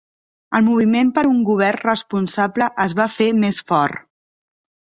[0.59, 4.05] El moviment per un govern responsable es va fer més fort.